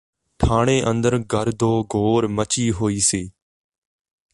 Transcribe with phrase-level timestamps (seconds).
[0.39, 3.29] ਠਾਣੇ ਅੰਦਰ ਗਰਦੋਗੋਰ ਮੱਚੀ ਹੋਈ ਸੀ